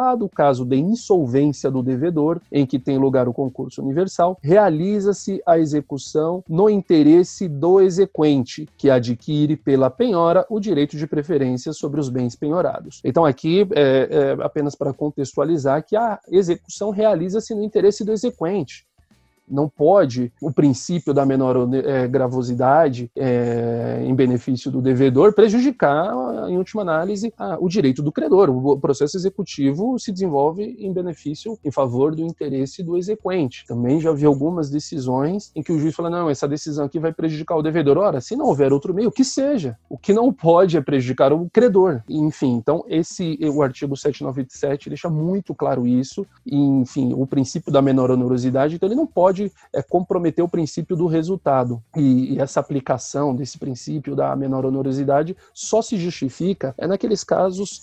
ressalvado 0.01 0.25
o 0.25 0.29
caso 0.29 0.65
de 0.65 0.77
insolvência 0.77 1.69
do 1.69 1.83
devedor, 1.83 2.41
em 2.51 2.65
que 2.65 2.79
tem 2.79 2.97
lugar 2.97 3.27
o 3.27 3.33
concurso 3.33 3.81
universal, 3.81 4.37
realiza-se 4.41 5.41
a 5.45 5.59
execução 5.59 6.43
no 6.49 6.69
interesse 6.69 7.47
do 7.47 7.79
exequente, 7.79 8.67
que 8.77 8.89
adquire 8.89 9.55
pela 9.55 9.89
penhora 9.89 10.45
o 10.49 10.59
direito 10.59 10.97
de 10.97 11.05
preferência 11.07 11.71
sobre 11.73 11.99
os 11.99 12.09
bens 12.09 12.35
penhorados. 12.35 13.01
Então, 13.03 13.25
aqui, 13.25 13.67
é, 13.73 14.35
é 14.39 14.43
apenas 14.43 14.75
para 14.75 14.93
contextualizar, 14.93 15.85
que 15.85 15.95
a 15.95 16.19
execução 16.29 16.89
realiza-se 16.89 17.53
no 17.53 17.63
interesse 17.63 18.03
do 18.03 18.11
exequente 18.11 18.85
não 19.51 19.67
pode 19.67 20.31
o 20.41 20.51
princípio 20.51 21.13
da 21.13 21.25
menor 21.25 21.69
é, 21.73 22.07
gravosidade 22.07 23.11
é, 23.15 24.01
em 24.03 24.15
benefício 24.15 24.71
do 24.71 24.81
devedor 24.81 25.33
prejudicar, 25.33 26.11
em 26.49 26.57
última 26.57 26.81
análise, 26.81 27.33
a, 27.37 27.57
o 27.59 27.67
direito 27.67 28.01
do 28.01 28.11
credor. 28.11 28.49
O 28.49 28.79
processo 28.79 29.17
executivo 29.17 29.99
se 29.99 30.11
desenvolve 30.11 30.75
em 30.79 30.91
benefício, 30.93 31.57
em 31.63 31.71
favor 31.71 32.15
do 32.15 32.21
interesse 32.21 32.81
do 32.81 32.97
exequente. 32.97 33.65
Também 33.67 33.99
já 33.99 34.11
vi 34.11 34.25
algumas 34.25 34.69
decisões 34.69 35.51
em 35.55 35.61
que 35.61 35.71
o 35.71 35.79
juiz 35.79 35.95
fala: 35.95 36.09
não, 36.09 36.29
essa 36.29 36.47
decisão 36.47 36.85
aqui 36.85 36.99
vai 36.99 37.13
prejudicar 37.13 37.55
o 37.55 37.61
devedor. 37.61 37.97
Ora, 37.97 38.21
se 38.21 38.35
não 38.35 38.45
houver 38.45 38.71
outro 38.71 38.93
meio, 38.93 39.11
que 39.11 39.23
seja. 39.23 39.77
O 39.89 39.97
que 39.97 40.13
não 40.13 40.31
pode 40.31 40.77
é 40.77 40.81
prejudicar 40.81 41.33
o 41.33 41.49
credor. 41.51 42.01
Enfim, 42.09 42.53
então, 42.53 42.83
esse 42.87 43.37
o 43.41 43.61
artigo 43.61 43.95
797 43.95 44.89
deixa 44.89 45.09
muito 45.09 45.53
claro 45.53 45.85
isso. 45.85 46.25
E, 46.45 46.55
enfim, 46.55 47.13
o 47.13 47.25
princípio 47.25 47.71
da 47.71 47.81
menor 47.81 48.11
onerosidade, 48.11 48.75
então 48.75 48.87
ele 48.87 48.95
não 48.95 49.07
pode 49.07 49.40
pode 49.41 49.51
é, 49.73 49.81
comprometer 49.81 50.43
o 50.43 50.49
princípio 50.49 50.95
do 50.95 51.07
resultado. 51.07 51.81
E, 51.95 52.35
e, 52.35 52.39
essa 52.39 52.59
aplicação 52.59 53.33
desse 53.35 53.57
princípio 53.57 54.15
da 54.15 54.35
menor 54.35 54.65
onerosidade 54.65 55.35
só 55.53 55.81
se 55.81 55.97
justifica 55.97 56.75
é 56.77 56.85
naqueles 56.85 57.23
casos 57.23 57.81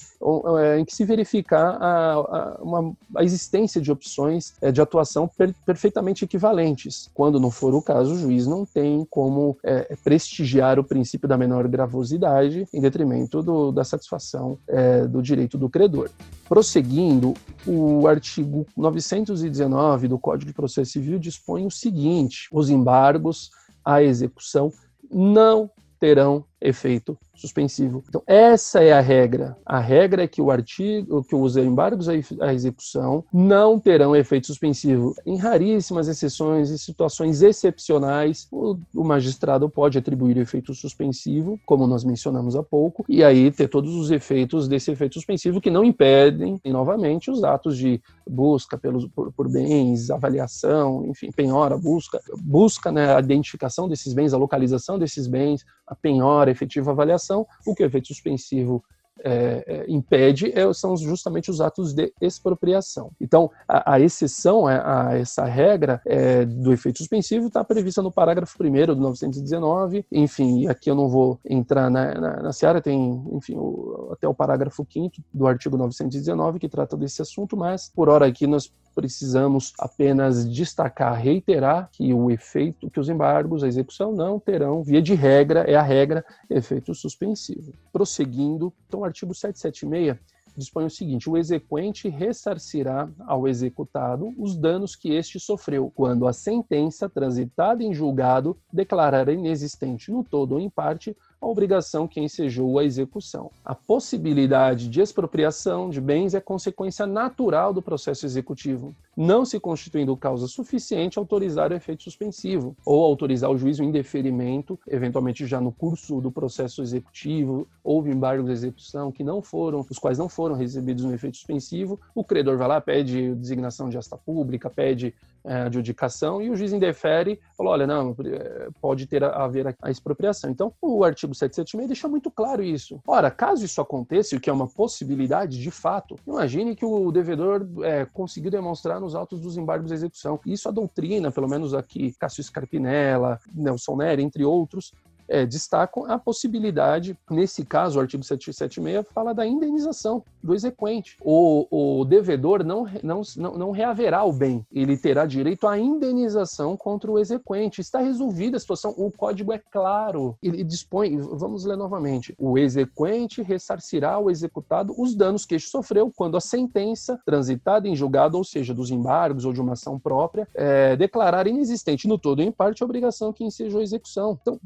é, 0.61 0.79
em 0.79 0.85
que 0.85 0.95
se 0.95 1.05
verificar 1.05 1.77
a, 1.81 2.13
a, 2.13 2.59
uma, 2.61 2.93
a 3.17 3.25
existência 3.25 3.81
de 3.81 3.91
opções 3.91 4.55
é, 4.61 4.71
de 4.71 4.81
atuação 4.81 5.27
per, 5.27 5.55
perfeitamente 5.65 6.25
equivalentes. 6.25 7.11
Quando 7.15 7.41
não 7.41 7.51
for 7.51 7.75
o 7.75 7.83
caso, 7.83 8.15
o 8.15 8.19
juiz 8.19 8.47
não 8.47 8.65
tem 8.65 9.07
como 9.11 9.57
é, 9.63 9.97
prestigiar 10.05 10.79
o 10.79 10.85
princípio 10.85 11.29
da 11.29 11.37
menor 11.37 11.67
gravosidade 11.69 12.67
em 12.73 12.81
detrimento 12.81 13.43
do, 13.43 13.73
da 13.73 13.85
satisfação 13.85 14.59
é, 14.69 15.07
do 15.07 15.23
direito 15.23 15.57
do 15.57 15.69
credor. 15.69 16.11
Prosseguindo, 16.49 17.35
o 17.67 18.07
artigo 18.07 18.67
919 18.77 20.09
do 20.09 20.19
Código 20.19 20.51
de 20.51 20.55
Processo 20.55 20.93
Civil 20.93 21.19
dispõe 21.19 21.67
o 21.67 21.71
seguinte: 21.71 22.49
os 22.51 22.71
embargos 22.71 23.51
à 23.85 24.03
execução 24.03 24.73
não 25.11 25.71
terão 26.01 26.45
efeito 26.61 27.17
suspensivo. 27.35 28.03
Então, 28.09 28.23
essa 28.27 28.83
é 28.83 28.93
a 28.93 29.01
regra. 29.01 29.57
A 29.65 29.79
regra 29.79 30.25
é 30.25 30.29
que 30.29 30.43
o 30.43 30.51
artigo, 30.51 31.23
que 31.23 31.35
os 31.35 31.57
embargos 31.57 32.09
à 32.09 32.53
execução 32.53 33.25
não 33.33 33.79
terão 33.79 34.17
efeito 34.17 34.49
suspensivo. 34.49 35.15
Em 35.25 35.37
raríssimas 35.37 36.09
exceções 36.09 36.71
e 36.71 36.79
situações 36.79 37.43
excepcionais, 37.43 38.49
o, 38.51 38.77
o 38.95 39.05
magistrado 39.05 39.69
pode 39.69 39.99
atribuir 39.99 40.37
efeito 40.37 40.75
suspensivo, 40.75 41.61
como 41.65 41.87
nós 41.87 42.05
mencionamos 42.05 42.57
há 42.57 42.63
pouco, 42.63 43.05
e 43.09 43.23
aí 43.23 43.51
ter 43.51 43.69
todos 43.69 43.95
os 43.95 44.11
efeitos 44.11 44.67
desse 44.67 44.91
efeito 44.91 45.15
suspensivo 45.15 45.61
que 45.61 45.71
não 45.71 45.85
impedem, 45.85 46.61
e 46.65 46.73
novamente, 46.73 47.31
os 47.31 47.45
atos 47.45 47.77
de 47.77 48.01
busca 48.29 48.77
pelos, 48.77 49.07
por, 49.07 49.33
por 49.33 49.49
bens, 49.49 50.11
avaliação, 50.11 51.07
enfim, 51.07 51.31
penhora, 51.31 51.77
busca, 51.77 52.21
busca 52.41 52.91
né, 52.91 53.15
a 53.15 53.21
identificação 53.21 53.89
desses 53.89 54.13
bens, 54.13 54.35
a 54.35 54.39
localização 54.39 54.99
desses 54.99 55.27
bens, 55.27 55.65
a 55.87 55.95
penhora, 55.95 56.48
a 56.49 56.53
efetiva 56.53 56.91
avaliação, 56.91 57.47
o 57.67 57.75
que 57.75 57.83
o 57.83 57.87
efeito 57.87 58.09
suspensivo 58.09 58.83
é, 59.25 59.65
é, 59.67 59.85
impede 59.89 60.53
é, 60.57 60.73
são 60.73 60.97
justamente 60.97 61.51
os 61.51 61.61
atos 61.61 61.93
de 61.93 62.13
expropriação. 62.21 63.11
Então, 63.21 63.51
a, 63.67 63.95
a 63.95 64.01
exceção 64.01 64.67
a, 64.67 65.09
a, 65.09 65.19
essa 65.19 65.45
regra 65.45 66.01
é, 66.07 66.45
do 66.45 66.73
efeito 66.73 66.99
suspensivo 66.99 67.49
está 67.49 67.65
prevista 67.65 68.03
no 68.03 68.13
parágrafo 68.13 68.57
1 68.63 68.87
do 68.87 68.97
919. 68.97 70.05
Enfim, 70.13 70.69
aqui 70.69 70.91
eu 70.91 70.95
não 70.95 71.09
vou 71.09 71.41
entrar 71.45 71.91
na, 71.91 72.15
na, 72.15 72.43
na 72.43 72.53
seara, 72.53 72.81
tem 72.81 73.25
enfim, 73.33 73.57
o, 73.57 74.11
até 74.13 74.29
o 74.29 74.35
parágrafo 74.35 74.87
5 74.89 75.17
do 75.33 75.47
artigo 75.47 75.77
919 75.77 76.59
que 76.59 76.69
trata 76.69 76.97
desse 76.97 77.21
assunto, 77.23 77.57
mas 77.57 77.91
por 77.95 78.09
hora 78.09 78.27
aqui 78.27 78.47
nós 78.47 78.73
precisamos 78.99 79.73
apenas 79.79 80.45
destacar, 80.45 81.15
reiterar 81.15 81.89
que 81.93 82.13
o 82.13 82.33
efeito, 82.33 82.91
que 82.91 82.99
os 82.99 83.09
embargos, 83.09 83.63
a 83.63 83.69
execução 83.69 84.11
não 84.11 84.41
terão, 84.41 84.83
via 84.83 85.01
de 85.01 85.15
regra, 85.15 85.61
é 85.61 85.77
a 85.77 85.83
regra, 85.83 86.25
efeito 86.51 86.93
suspensivo. 86.97 87.73
Prosseguindo, 87.93 88.73
então 88.89 89.01
o 89.01 89.05
artigo 89.05 89.33
776 89.33 90.19
dispõe 90.57 90.85
o 90.87 90.91
seguinte: 90.91 91.31
o 91.31 91.37
exequente 91.37 92.09
ressarcirá 92.09 93.09
ao 93.21 93.47
executado 93.47 94.35
os 94.37 94.57
danos 94.57 94.97
que 94.97 95.13
este 95.13 95.39
sofreu, 95.39 95.93
quando 95.95 96.27
a 96.27 96.33
sentença 96.33 97.09
transitada 97.09 97.85
em 97.85 97.95
julgado 97.95 98.59
declarar 98.73 99.29
inexistente 99.29 100.11
no 100.11 100.25
todo 100.25 100.57
ou 100.57 100.61
em 100.61 100.69
parte 100.69 101.17
a 101.41 101.47
obrigação 101.47 102.09
que 102.09 102.21
ensejou 102.21 102.79
a 102.79 102.85
execução. 102.85 103.51
A 103.65 103.75
possibilidade 103.75 104.89
de 104.89 105.01
expropriação 105.01 105.89
de 105.89 106.01
bens 106.01 106.35
é 106.35 106.41
consequência 106.41 107.07
natural 107.07 107.73
do 107.73 107.81
processo 107.81 108.27
executivo, 108.27 108.95
não 109.19 109.45
se 109.45 109.59
constituindo 109.59 110.17
causa 110.17 110.47
suficiente 110.47 111.19
autorizar 111.19 111.73
o 111.73 111.75
efeito 111.75 112.05
suspensivo 112.05 112.77
ou 112.87 113.05
autorizar 113.05 113.51
o 113.51 113.59
juízo 113.59 113.83
em 113.83 113.91
deferimento, 113.91 114.79
eventualmente 114.87 115.45
já 115.45 115.61
no 115.61 115.73
curso 115.73 116.21
do 116.21 116.31
processo 116.31 116.81
executivo, 116.83 117.67
houve 117.83 118.13
embargos 118.13 118.47
de 118.47 118.53
execução 118.53 119.11
que 119.11 119.25
não 119.25 119.43
foram, 119.43 119.85
os 119.91 119.99
quais 119.99 120.19
não 120.19 120.29
foram 120.29 120.55
recebidos 120.55 121.05
no 121.05 121.13
efeito 121.13 121.37
suspensivo, 121.37 122.01
o 122.15 122.23
credor 122.23 122.57
vai 122.57 122.69
lá, 122.69 122.81
pede 122.81 123.35
designação 123.35 123.89
de 123.89 123.99
asta 123.99 124.17
pública, 124.17 124.71
pede 124.71 125.13
é, 125.45 125.63
adjudicação 125.63 126.43
e 126.43 126.51
o 126.51 126.57
juiz 126.57 126.73
indefere, 126.73 127.41
falou, 127.57 127.73
olha, 127.73 127.87
não, 127.87 128.15
é, 128.25 128.69
pode 128.81 129.07
ter 129.07 129.25
a, 129.25 129.45
haver 129.45 129.75
a 129.81 129.91
expropriação. 129.91 130.51
Então, 130.51 130.73
o 130.81 131.03
artigo 131.03 131.35
776 131.35 131.89
deixa 131.89 132.09
muito 132.09 132.31
claro 132.31 132.63
isso. 132.63 133.01
Ora, 133.07 133.31
caso 133.31 133.65
isso 133.65 133.81
aconteça, 133.81 134.37
o 134.37 134.41
que 134.41 134.51
é 134.51 134.53
uma 134.53 134.69
possibilidade 134.69 135.59
de 135.59 135.71
fato, 135.71 136.17
imagine 136.27 136.77
que 136.77 136.85
o 136.85 137.11
devedor 137.11 137.67
é, 137.83 138.05
conseguiu 138.05 138.51
demonstrar 138.51 139.01
nos 139.09 139.15
autos 139.15 139.41
dos 139.41 139.57
embargos 139.57 139.89
de 139.89 139.95
execução. 139.95 140.39
Isso 140.45 140.69
a 140.69 140.73
doutrina, 140.73 141.33
pelo 141.33 141.49
menos 141.49 141.73
aqui, 141.73 142.13
Cássio 142.19 142.45
Scarpinella, 142.45 143.41
Nelson 143.55 143.97
Neri, 143.97 144.23
entre 144.23 144.45
outros, 144.45 144.93
é, 145.29 145.45
destacam 145.47 146.11
a 146.11 146.19
possibilidade, 146.19 147.19
nesse 147.31 147.65
caso, 147.65 147.99
o 147.99 148.01
artigo 148.01 148.23
776 148.23 149.07
fala 149.13 149.35
da 149.35 149.47
indenização 149.47 150.23
do 150.43 150.55
exequente. 150.55 151.17
O, 151.21 151.67
o 152.01 152.05
devedor 152.05 152.65
não, 152.65 152.87
não, 153.03 153.23
não, 153.37 153.71
reaverá 153.71 154.25
o 154.25 154.33
bem, 154.33 154.65
ele 154.73 154.97
terá 154.97 155.27
direito 155.27 155.67
à 155.67 155.79
indenização 155.79 156.77
contra 156.77 157.11
o 157.11 157.19
exequente. 157.19 157.81
Está 157.81 157.99
resolvida 157.99 158.57
a 158.57 158.61
situação, 158.61 158.95
o 158.97 159.11
código 159.11 159.53
é 159.53 159.59
claro, 159.59 160.37
ele 160.43 160.65
dispõe, 160.65 161.19
vamos 161.19 161.65
ler 161.65 161.77
novamente, 161.77 162.35
o 162.39 162.57
exequente 162.57 163.43
ressarcirá 163.43 164.13
ao 164.13 164.31
executado 164.31 164.95
os 164.97 165.15
danos 165.15 165.45
que 165.45 165.55
este 165.55 165.69
sofreu 165.69 166.11
quando 166.15 166.37
a 166.37 166.41
sentença 166.41 167.21
transitada 167.25 167.89
em 167.89 167.97
julgado, 167.97 168.37
ou 168.37 168.45
seja, 168.45 168.73
dos 168.73 168.91
embargos 168.91 169.45
ou 169.45 169.53
de 169.53 169.61
uma 169.61 169.73
ação 169.73 169.99
própria, 169.99 170.49
é, 170.55 170.97
declarar 170.97 171.47
inexistente 171.47 172.09
no 172.09 172.19
todo 172.19 172.41
ou 172.41 172.45
em 172.45 172.53
parte 172.53 172.83
a 172.83 172.87
obrigação 172.87 173.33
que 173.33 173.45
ensejou 173.45 173.81
a 173.81 173.83
execução. 173.83 174.39
Então, 174.41 174.61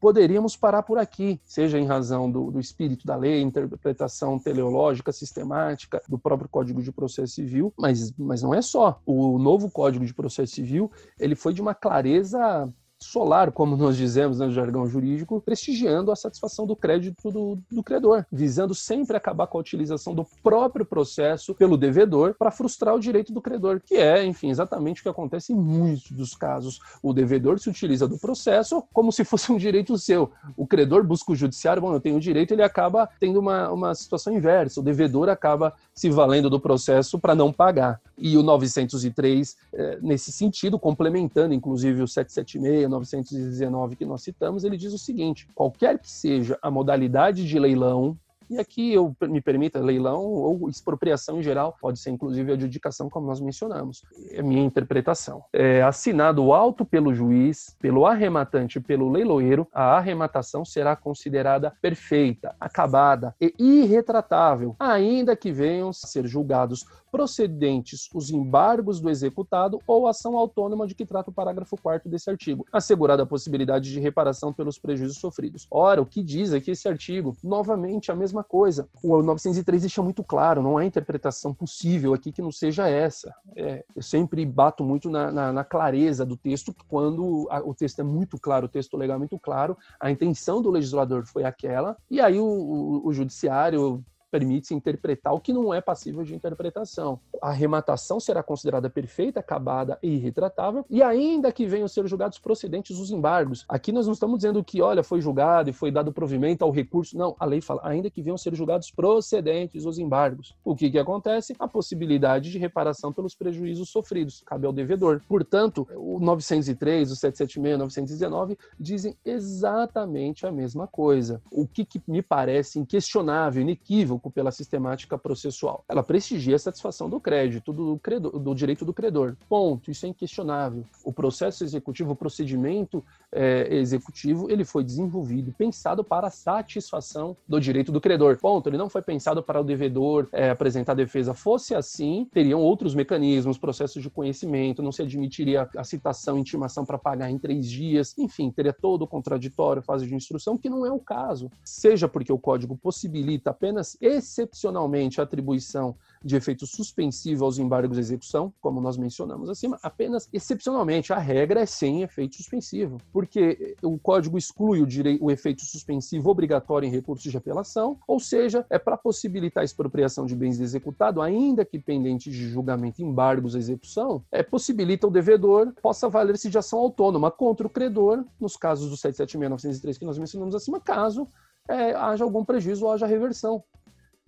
poderíamos 0.00 0.56
parar 0.56 0.82
por 0.82 0.98
aqui, 0.98 1.40
seja 1.44 1.78
em 1.78 1.86
razão 1.86 2.30
do, 2.30 2.50
do, 2.50 2.60
espírito 2.60 3.06
da 3.06 3.16
lei, 3.16 3.42
interpretação 3.42 4.38
teleológica, 4.38 5.12
sistemática 5.12 6.00
do 6.08 6.18
próprio 6.18 6.48
Código 6.48 6.82
de 6.82 6.92
Processo 6.92 7.34
Civil, 7.34 7.72
mas, 7.76 8.12
mas 8.16 8.42
não 8.42 8.54
é 8.54 8.62
só. 8.62 9.00
O 9.04 9.38
novo 9.38 9.70
Código 9.70 10.06
de 10.06 10.14
Processo 10.14 10.54
Civil 10.54 10.90
ele 11.18 11.34
foi 11.34 11.52
de 11.52 11.60
uma 11.60 11.74
clareza 11.74 12.72
solar, 12.98 13.52
como 13.52 13.76
nós 13.76 13.96
dizemos 13.96 14.38
no 14.38 14.50
jargão 14.50 14.86
jurídico, 14.86 15.40
prestigiando 15.40 16.10
a 16.10 16.16
satisfação 16.16 16.66
do 16.66 16.74
crédito 16.74 17.30
do, 17.30 17.58
do, 17.70 17.82
credor, 17.82 18.24
visando 18.32 18.74
sempre 18.74 19.16
acabar 19.16 19.46
com 19.46 19.58
a 19.58 19.60
utilização 19.60 20.14
do 20.14 20.24
próprio 20.42 20.84
processo 20.84 21.54
pelo 21.54 21.76
devedor 21.76 22.34
para 22.38 22.50
frustrar 22.50 22.94
o 22.94 23.00
direito 23.00 23.32
do 23.32 23.42
credor, 23.42 23.80
que 23.84 23.96
é, 23.96 24.24
enfim, 24.24 24.50
exatamente 24.50 25.00
o 25.00 25.02
que 25.02 25.08
acontece 25.08 25.52
em 25.52 25.56
muitos 25.56 26.10
dos 26.10 26.34
casos. 26.34 26.80
O 27.02 27.12
devedor 27.12 27.58
se 27.58 27.68
utiliza 27.68 28.08
do 28.08 28.18
processo 28.18 28.82
como 28.92 29.12
se 29.12 29.24
fosse 29.24 29.52
um 29.52 29.56
direito 29.56 29.98
seu. 29.98 30.30
O 30.56 30.66
credor 30.66 31.04
busca 31.04 31.32
o 31.32 31.36
judiciário, 31.36 31.82
bom, 31.82 31.92
eu 31.92 32.00
tenho 32.00 32.18
direito, 32.18 32.52
ele 32.52 32.62
acaba 32.62 33.08
tendo 33.20 33.38
uma, 33.38 33.70
uma 33.70 33.94
situação 33.94 34.32
inversa. 34.32 34.80
O 34.80 34.82
devedor 34.82 35.28
acaba 35.28 35.74
se 35.94 36.08
valendo 36.08 36.48
do 36.48 36.58
processo 36.58 37.18
para 37.18 37.34
não 37.34 37.52
pagar. 37.52 38.00
E 38.16 38.36
o 38.36 38.42
903, 38.42 39.56
eh, 39.72 39.98
nesse 40.00 40.32
sentido, 40.32 40.78
complementando 40.78 41.52
inclusive 41.52 42.02
o 42.02 42.08
776, 42.08 42.86
919 42.96 43.96
que 43.96 44.04
nós 44.04 44.22
citamos, 44.22 44.64
ele 44.64 44.76
diz 44.76 44.92
o 44.92 44.98
seguinte: 44.98 45.48
qualquer 45.54 45.98
que 45.98 46.10
seja 46.10 46.58
a 46.62 46.70
modalidade 46.70 47.46
de 47.46 47.58
leilão 47.58 48.18
e 48.48 48.58
aqui 48.58 48.92
eu 48.92 49.14
me 49.22 49.40
permita 49.40 49.80
leilão 49.80 50.22
ou 50.24 50.68
expropriação 50.68 51.38
em 51.38 51.42
geral, 51.42 51.76
pode 51.80 51.98
ser 51.98 52.10
inclusive 52.10 52.52
adjudicação, 52.52 53.10
como 53.10 53.26
nós 53.26 53.40
mencionamos. 53.40 54.02
É 54.30 54.42
minha 54.42 54.62
interpretação. 54.62 55.42
É 55.52 55.82
assinado 55.82 56.44
o 56.44 56.54
auto 56.54 56.84
pelo 56.84 57.12
juiz, 57.12 57.76
pelo 57.80 58.06
arrematante 58.06 58.78
pelo 58.78 59.10
leiloeiro, 59.10 59.66
a 59.72 59.96
arrematação 59.96 60.64
será 60.64 60.94
considerada 60.94 61.72
perfeita, 61.82 62.54
acabada 62.60 63.34
e 63.40 63.52
irretratável, 63.58 64.76
ainda 64.78 65.36
que 65.36 65.50
venham 65.50 65.88
a 65.88 65.92
ser 65.92 66.26
julgados 66.26 66.86
procedentes 67.16 68.08
os 68.14 68.30
embargos 68.30 69.00
do 69.00 69.10
executado 69.10 69.80
ou 69.86 70.06
ação 70.06 70.36
autônoma 70.36 70.86
de 70.86 70.94
que 70.94 71.04
trata 71.04 71.30
o 71.30 71.34
parágrafo 71.34 71.76
4 71.76 72.08
desse 72.08 72.30
artigo, 72.30 72.64
assegurada 72.72 73.22
a 73.22 73.26
possibilidade 73.26 73.90
de 73.90 73.98
reparação 73.98 74.52
pelos 74.52 74.78
prejuízos 74.78 75.18
sofridos. 75.18 75.66
Ora, 75.70 76.00
o 76.00 76.06
que 76.06 76.22
diz 76.22 76.52
aqui 76.52 76.70
esse 76.70 76.86
artigo? 76.86 77.36
Novamente, 77.42 78.12
a 78.12 78.14
mesma 78.14 78.36
mesma 78.36 78.44
coisa. 78.44 78.88
O 79.02 79.22
903 79.22 79.82
deixa 79.82 80.02
muito 80.02 80.22
claro, 80.22 80.62
não 80.62 80.76
há 80.76 80.84
interpretação 80.84 81.54
possível 81.54 82.12
aqui 82.12 82.30
que 82.30 82.42
não 82.42 82.52
seja 82.52 82.88
essa. 82.88 83.34
É, 83.56 83.84
eu 83.94 84.02
sempre 84.02 84.44
bato 84.44 84.84
muito 84.84 85.08
na, 85.08 85.32
na, 85.32 85.52
na 85.52 85.64
clareza 85.64 86.26
do 86.26 86.36
texto, 86.36 86.74
quando 86.88 87.46
a, 87.50 87.60
o 87.60 87.74
texto 87.74 88.00
é 88.00 88.04
muito 88.04 88.38
claro, 88.38 88.66
o 88.66 88.68
texto 88.68 88.96
legal 88.96 89.16
é 89.16 89.18
muito 89.18 89.38
claro, 89.38 89.76
a 89.98 90.10
intenção 90.10 90.60
do 90.60 90.70
legislador 90.70 91.24
foi 91.26 91.44
aquela, 91.44 91.96
e 92.10 92.20
aí 92.20 92.38
o, 92.38 92.44
o, 92.44 93.06
o 93.06 93.12
judiciário 93.12 94.04
permite-se 94.36 94.74
interpretar 94.74 95.32
o 95.32 95.40
que 95.40 95.52
não 95.52 95.72
é 95.72 95.80
passível 95.80 96.22
de 96.22 96.34
interpretação. 96.34 97.18
A 97.40 97.48
arrematação 97.48 98.20
será 98.20 98.42
considerada 98.42 98.90
perfeita, 98.90 99.40
acabada 99.40 99.98
e 100.02 100.10
irretratável, 100.10 100.84
e 100.90 101.02
ainda 101.02 101.50
que 101.50 101.66
venham 101.66 101.88
ser 101.88 102.06
julgados 102.06 102.38
procedentes 102.38 102.98
os 102.98 103.10
embargos. 103.10 103.64
Aqui 103.66 103.92
nós 103.92 104.06
não 104.06 104.12
estamos 104.12 104.38
dizendo 104.38 104.62
que, 104.62 104.82
olha, 104.82 105.02
foi 105.02 105.22
julgado 105.22 105.70
e 105.70 105.72
foi 105.72 105.90
dado 105.90 106.12
provimento 106.12 106.62
ao 106.62 106.70
recurso. 106.70 107.16
Não, 107.16 107.34
a 107.38 107.46
lei 107.46 107.62
fala, 107.62 107.80
ainda 107.82 108.10
que 108.10 108.20
venham 108.20 108.36
ser 108.36 108.54
julgados 108.54 108.90
procedentes 108.90 109.86
os 109.86 109.98
embargos. 109.98 110.54
O 110.62 110.76
que, 110.76 110.90
que 110.90 110.98
acontece? 110.98 111.56
A 111.58 111.66
possibilidade 111.66 112.50
de 112.50 112.58
reparação 112.58 113.12
pelos 113.12 113.34
prejuízos 113.34 113.88
sofridos. 113.88 114.42
Cabe 114.44 114.66
ao 114.66 114.72
devedor. 114.72 115.22
Portanto, 115.26 115.88
o 115.96 116.20
903, 116.20 117.10
o 117.10 117.16
776, 117.16 117.74
o 117.74 117.78
919 117.78 118.58
dizem 118.78 119.16
exatamente 119.24 120.46
a 120.46 120.52
mesma 120.52 120.86
coisa. 120.86 121.40
O 121.50 121.66
que, 121.66 121.84
que 121.84 122.02
me 122.06 122.20
parece 122.20 122.78
inquestionável, 122.78 123.62
inequívoco, 123.62 124.25
pela 124.30 124.50
sistemática 124.50 125.16
processual. 125.18 125.84
Ela 125.88 126.02
prestigia 126.02 126.56
a 126.56 126.58
satisfação 126.58 127.08
do 127.08 127.20
crédito, 127.20 127.72
do, 127.72 127.98
credor, 127.98 128.38
do 128.38 128.54
direito 128.54 128.84
do 128.84 128.92
credor. 128.92 129.36
Ponto. 129.48 129.90
Isso 129.90 130.06
é 130.06 130.08
inquestionável. 130.08 130.84
O 131.04 131.12
processo 131.12 131.64
executivo, 131.64 132.12
o 132.12 132.16
procedimento 132.16 133.04
é, 133.32 133.74
executivo, 133.74 134.50
ele 134.50 134.64
foi 134.64 134.84
desenvolvido, 134.84 135.54
pensado 135.56 136.02
para 136.04 136.28
a 136.28 136.30
satisfação 136.30 137.36
do 137.48 137.60
direito 137.60 137.92
do 137.92 138.00
credor. 138.00 138.38
Ponto. 138.38 138.68
Ele 138.68 138.78
não 138.78 138.88
foi 138.88 139.02
pensado 139.02 139.42
para 139.42 139.60
o 139.60 139.64
devedor 139.64 140.28
é, 140.32 140.50
apresentar 140.50 140.94
defesa. 140.94 141.34
Fosse 141.34 141.74
assim, 141.74 142.28
teriam 142.32 142.60
outros 142.60 142.94
mecanismos, 142.94 143.58
processos 143.58 144.02
de 144.02 144.10
conhecimento, 144.10 144.82
não 144.82 144.92
se 144.92 145.02
admitiria 145.02 145.68
a 145.76 145.84
citação, 145.84 146.38
intimação 146.38 146.84
para 146.84 146.98
pagar 146.98 147.30
em 147.30 147.38
três 147.38 147.68
dias, 147.68 148.14
enfim, 148.18 148.50
teria 148.50 148.72
todo 148.72 149.02
o 149.02 149.06
contraditório, 149.06 149.82
fase 149.82 150.06
de 150.06 150.14
instrução, 150.14 150.56
que 150.56 150.68
não 150.68 150.84
é 150.84 150.90
o 150.90 150.98
caso. 150.98 151.50
Seja 151.64 152.08
porque 152.08 152.32
o 152.32 152.38
código 152.38 152.76
possibilita 152.76 153.50
apenas 153.50 153.96
excepcionalmente 154.16 155.20
a 155.20 155.24
atribuição 155.24 155.96
de 156.22 156.34
efeito 156.34 156.66
suspensivo 156.66 157.44
aos 157.44 157.58
embargos 157.58 157.96
de 157.96 158.00
execução, 158.00 158.52
como 158.60 158.80
nós 158.80 158.96
mencionamos 158.96 159.48
acima, 159.48 159.78
apenas 159.82 160.28
excepcionalmente. 160.32 161.12
A 161.12 161.18
regra 161.18 161.60
é 161.60 161.66
sem 161.66 162.02
efeito 162.02 162.36
suspensivo, 162.36 162.98
porque 163.12 163.76
o 163.82 163.98
código 163.98 164.36
exclui 164.36 164.82
o, 164.82 164.86
direito, 164.86 165.24
o 165.24 165.30
efeito 165.30 165.64
suspensivo 165.64 166.28
obrigatório 166.30 166.86
em 166.86 166.90
recursos 166.90 167.30
de 167.30 167.36
apelação, 167.36 167.98
ou 168.06 168.18
seja, 168.18 168.66
é 168.68 168.78
para 168.78 168.96
possibilitar 168.96 169.62
a 169.62 169.64
expropriação 169.64 170.26
de 170.26 170.34
bens 170.34 170.58
executados, 170.58 171.22
ainda 171.22 171.64
que 171.64 171.78
pendente 171.78 172.30
de 172.30 172.48
julgamento 172.48 173.02
embargos 173.02 173.54
à 173.54 173.58
execução, 173.58 174.24
é, 174.32 174.42
possibilita 174.42 175.06
o 175.06 175.10
devedor 175.10 175.72
possa 175.80 176.08
valer-se 176.08 176.50
de 176.50 176.58
ação 176.58 176.78
autônoma 176.78 177.30
contra 177.30 177.66
o 177.66 177.70
credor, 177.70 178.24
nos 178.40 178.56
casos 178.56 178.90
do 178.90 178.96
776 178.96 179.66
903 179.66 179.98
que 179.98 180.04
nós 180.04 180.18
mencionamos 180.18 180.54
acima, 180.54 180.80
caso 180.80 181.28
é, 181.68 181.92
haja 181.92 182.24
algum 182.24 182.44
prejuízo 182.44 182.84
ou 182.84 182.92
haja 182.92 183.06
reversão. 183.06 183.62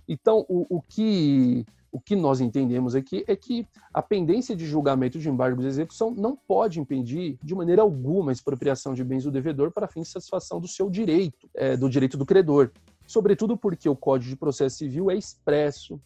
Então, 0.09 0.45
o, 0.49 0.67
o 0.77 0.83
que 0.83 1.65
o 1.91 1.99
que 1.99 2.15
nós 2.15 2.41
entendemos 2.41 2.95
aqui 2.95 3.25
é 3.27 3.35
que 3.35 3.67
a 3.93 4.03
pendência 4.03 4.55
de 4.55 4.67
julgamento 4.67 5.19
de 5.19 5.29
embargo 5.29 5.61
de 5.61 5.67
execução 5.67 6.11
não 6.11 6.37
pode 6.37 6.79
impedir, 6.79 7.39
de 7.43 7.55
maneira 7.55 7.83
alguma, 7.83 8.31
a 8.31 8.33
expropriação 8.33 8.93
de 8.93 9.03
bens 9.03 9.25
do 9.25 9.31
devedor 9.31 9.71
para 9.73 9.89
fins 9.89 10.07
de 10.07 10.13
satisfação 10.13 10.61
do 10.61 10.69
seu 10.69 10.91
direito, 10.91 11.49
é, 11.55 11.77
do 11.77 11.89
direito 11.89 12.17
do 12.17 12.27
credor. 12.27 12.71
Sobretudo 13.07 13.57
porque 13.57 13.89
o 13.89 13.97
Código 13.97 14.31
de 14.31 14.37
Processo 14.37 14.77
Civil 14.77 15.11
é 15.11 15.17
expresso 15.17 15.99